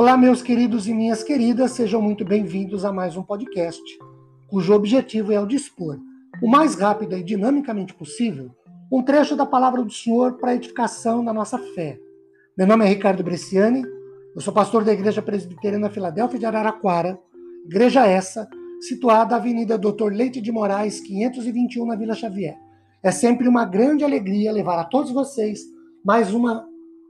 [0.00, 3.82] Olá, meus queridos e minhas queridas, sejam muito bem-vindos a mais um podcast,
[4.48, 5.98] cujo objetivo é o dispor,
[6.42, 8.50] o mais rápido e dinamicamente possível,
[8.90, 11.98] um trecho da palavra do Senhor para edificação da nossa fé.
[12.56, 13.82] Meu nome é Ricardo Bresciani,
[14.34, 17.20] eu sou pastor da Igreja Presbiteriana Filadélfia de Araraquara,
[17.66, 18.48] igreja essa,
[18.80, 22.56] situada na Avenida Doutor Leite de Moraes, 521, na Vila Xavier.
[23.02, 25.60] É sempre uma grande alegria levar a todos vocês
[26.02, 26.66] mais uma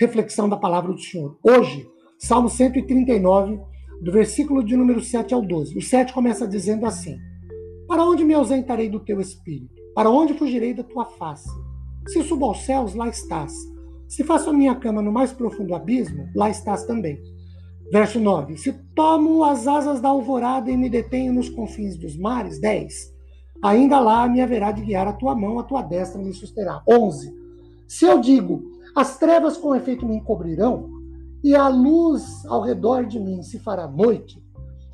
[0.00, 1.38] reflexão da palavra do Senhor.
[1.44, 1.91] Hoje,
[2.24, 3.58] Salmo 139,
[4.00, 5.76] do versículo de número 7 ao 12.
[5.76, 7.18] O 7 começa dizendo assim:
[7.88, 9.74] Para onde me ausentarei do teu espírito?
[9.92, 11.50] Para onde fugirei da tua face?
[12.06, 13.52] Se subo aos céus, lá estás.
[14.06, 17.20] Se faço a minha cama no mais profundo abismo, lá estás também.
[17.90, 22.60] Verso 9: Se tomo as asas da alvorada e me detenho nos confins dos mares,
[22.60, 23.12] 10.
[23.64, 26.84] Ainda lá me haverá de guiar a tua mão, a tua destra me susterá.
[26.88, 27.34] 11.
[27.88, 28.62] Se eu digo,
[28.94, 31.01] as trevas com efeito me encobrirão,
[31.42, 34.42] e a luz ao redor de mim se fará noite,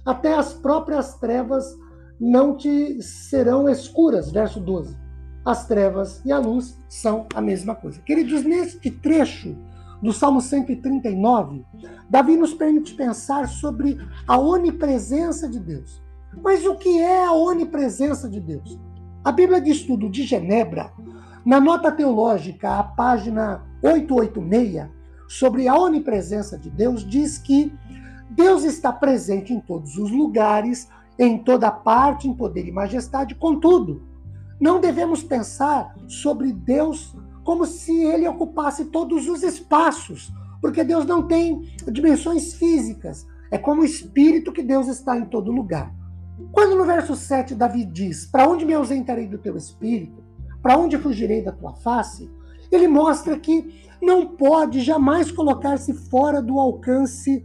[0.04, 1.76] até as próprias trevas
[2.18, 4.30] não te serão escuras.
[4.30, 4.96] Verso 12.
[5.44, 8.00] As trevas e a luz são a mesma coisa.
[8.00, 9.56] Queridos, neste trecho
[10.02, 11.64] do Salmo 139,
[12.08, 16.02] Davi nos permite pensar sobre a onipresença de Deus.
[16.42, 18.78] Mas o que é a onipresença de Deus?
[19.24, 20.92] A Bíblia de Estudo de Genebra,
[21.44, 24.88] na nota teológica, a página 886,
[25.28, 27.72] sobre a onipresença de Deus diz que
[28.30, 34.02] Deus está presente em todos os lugares, em toda parte, em poder e majestade, contudo,
[34.60, 41.22] não devemos pensar sobre Deus como se ele ocupasse todos os espaços, porque Deus não
[41.22, 43.26] tem dimensões físicas.
[43.50, 45.94] É como o espírito que Deus está em todo lugar.
[46.52, 50.22] Quando no verso 7 Davi diz: Para onde me ausentarei do teu espírito?
[50.60, 52.30] Para onde fugirei da tua face?
[52.70, 57.44] Ele mostra que não pode jamais colocar-se fora do alcance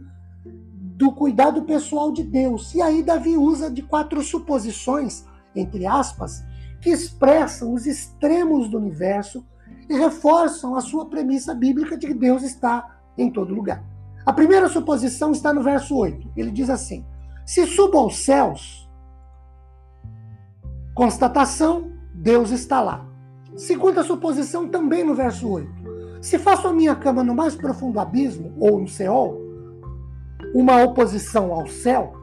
[0.96, 2.74] do cuidado pessoal de Deus.
[2.74, 6.44] E aí Davi usa de quatro suposições, entre aspas,
[6.80, 9.44] que expressam os extremos do universo
[9.88, 13.84] e reforçam a sua premissa bíblica de que Deus está em todo lugar.
[14.24, 16.32] A primeira suposição está no verso 8.
[16.36, 17.04] Ele diz assim:
[17.44, 18.88] Se subo aos céus,
[20.94, 23.06] constatação, Deus está lá.
[23.56, 25.83] Segunda suposição, também no verso 8.
[26.20, 29.40] Se faço a minha cama no mais profundo abismo, ou no Seol,
[30.54, 32.14] uma oposição ao céu,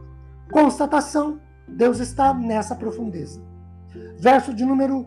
[0.51, 3.41] constatação, Deus está nessa profundeza.
[4.17, 5.05] Verso de número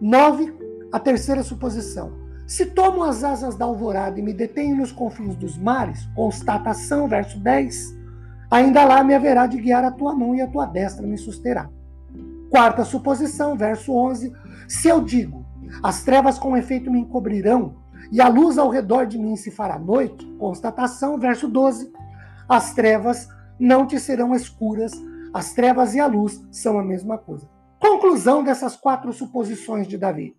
[0.00, 0.52] 9,
[0.92, 2.12] a terceira suposição.
[2.46, 7.38] Se tomo as asas da alvorada e me detenho nos confins dos mares, constatação, verso
[7.38, 7.96] 10,
[8.50, 11.70] ainda lá me haverá de guiar a tua mão e a tua destra me susterá.
[12.50, 14.32] Quarta suposição, verso 11,
[14.68, 15.46] se eu digo,
[15.82, 17.76] as trevas com efeito me encobrirão,
[18.12, 20.26] e a luz ao redor de mim se fará noite.
[20.38, 21.90] Constatação, verso 12.
[22.46, 23.26] As trevas
[23.58, 24.92] não te serão escuras,
[25.32, 27.48] as trevas e a luz são a mesma coisa.
[27.80, 30.36] Conclusão dessas quatro suposições de Davi: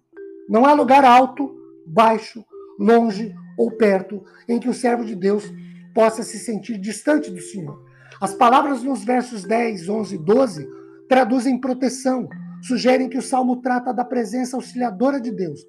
[0.48, 1.52] não há lugar alto,
[1.88, 2.46] baixo,
[2.80, 5.52] longe ou perto em que o servo de Deus
[5.96, 7.84] possa se sentir distante do Senhor.
[8.22, 10.70] As palavras nos versos 10, 11 e 12
[11.10, 12.30] traduzem proteção,
[12.62, 15.66] sugerem que o salmo trata da presença auxiliadora de Deus,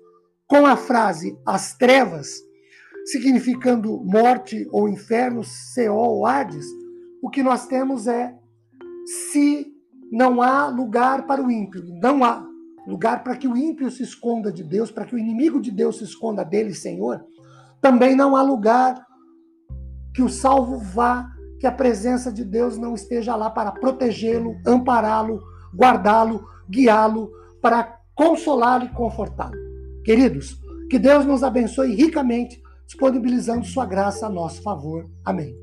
[0.55, 2.29] com a frase as trevas,
[3.07, 6.65] significando morte ou inferno, Seol ou Hades,
[7.21, 8.33] o que nós temos é
[9.05, 9.67] se
[10.13, 12.47] não há lugar para o ímpio, não há
[12.87, 15.99] lugar para que o ímpio se esconda de Deus, para que o inimigo de Deus
[15.99, 17.25] se esconda dele, Senhor,
[17.81, 19.05] também não há lugar
[20.15, 21.29] que o salvo vá,
[21.59, 25.43] que a presença de Deus não esteja lá para protegê-lo, ampará-lo,
[25.75, 27.29] guardá-lo, guiá-lo,
[27.61, 29.64] para consolá-lo e confortá-lo.
[30.05, 30.61] Queridos,
[30.91, 35.09] que Deus nos abençoe ricamente, disponibilizando sua graça a nosso favor.
[35.25, 35.59] Amém.